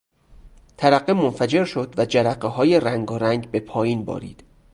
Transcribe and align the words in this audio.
ترقه 0.77 1.13
منفجر 1.13 1.65
شد 1.65 1.99
و 1.99 2.05
جرقههای 2.05 2.79
رنگارنگ 2.79 3.51
به 3.51 3.59
پایین 3.59 4.05
بارید. 4.05 4.43